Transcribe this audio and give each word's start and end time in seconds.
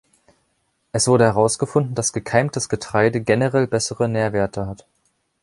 Es 0.93 1.07
wurde 1.07 1.25
herausgefunden, 1.25 1.93
dass 1.93 2.11
gekeimtes 2.11 2.69
Getreide 2.69 3.21
generell 3.21 3.67
bessere 3.67 4.09
Nährwerte 4.09 4.65
hat. 4.65 4.87